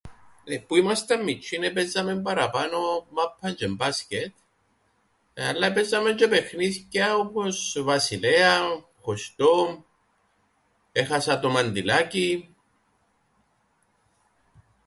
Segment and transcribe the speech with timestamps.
[0.67, 2.79] Που ήμασταν μιτσ̆ιοί επαίζαμεν παραπάνω
[3.13, 4.33] μάππαν τζ̆αι μπάσκετ,
[5.49, 7.55] αλλά επαίζαμεν τζ̆αι παιχνίθκια όπως
[7.89, 9.85] Βασιλέαν, χωστόν,
[10.91, 12.39] έχασα το μαντιλάκιν...